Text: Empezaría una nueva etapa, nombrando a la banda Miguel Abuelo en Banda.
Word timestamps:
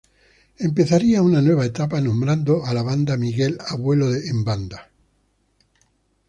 Empezaría 0.57 1.21
una 1.21 1.43
nueva 1.43 1.63
etapa, 1.63 2.01
nombrando 2.01 2.65
a 2.65 2.73
la 2.73 2.81
banda 2.81 3.17
Miguel 3.17 3.59
Abuelo 3.67 4.11
en 4.15 4.43
Banda. 4.43 4.89